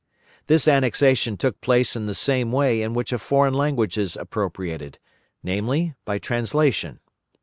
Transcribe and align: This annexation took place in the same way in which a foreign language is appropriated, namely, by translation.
This 0.47 0.67
annexation 0.67 1.37
took 1.37 1.61
place 1.61 1.95
in 1.95 2.07
the 2.07 2.15
same 2.15 2.51
way 2.51 2.81
in 2.81 2.95
which 2.95 3.13
a 3.13 3.19
foreign 3.19 3.53
language 3.53 3.99
is 3.99 4.17
appropriated, 4.17 4.97
namely, 5.43 5.93
by 6.05 6.17
translation. 6.17 7.01